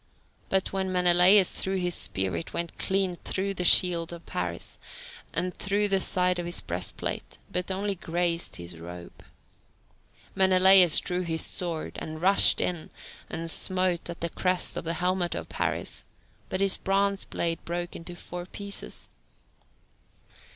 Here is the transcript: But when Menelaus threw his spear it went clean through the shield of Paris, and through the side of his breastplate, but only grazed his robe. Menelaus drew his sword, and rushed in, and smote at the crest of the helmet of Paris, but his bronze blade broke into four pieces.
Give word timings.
But 0.49 0.73
when 0.73 0.91
Menelaus 0.91 1.51
threw 1.51 1.75
his 1.75 1.93
spear 1.93 2.35
it 2.35 2.53
went 2.53 2.79
clean 2.79 3.17
through 3.17 3.53
the 3.53 3.63
shield 3.63 4.11
of 4.11 4.25
Paris, 4.25 4.79
and 5.31 5.55
through 5.55 5.89
the 5.89 5.99
side 5.99 6.39
of 6.39 6.47
his 6.47 6.59
breastplate, 6.59 7.37
but 7.51 7.69
only 7.69 7.93
grazed 7.93 8.55
his 8.55 8.79
robe. 8.79 9.23
Menelaus 10.33 10.99
drew 10.99 11.21
his 11.21 11.45
sword, 11.45 11.97
and 12.01 12.19
rushed 12.19 12.59
in, 12.59 12.89
and 13.29 13.51
smote 13.51 14.09
at 14.09 14.21
the 14.21 14.29
crest 14.29 14.75
of 14.75 14.85
the 14.85 14.95
helmet 14.95 15.35
of 15.35 15.49
Paris, 15.49 16.03
but 16.49 16.61
his 16.61 16.77
bronze 16.77 17.23
blade 17.23 17.63
broke 17.63 17.95
into 17.95 18.15
four 18.15 18.47
pieces. 18.47 19.07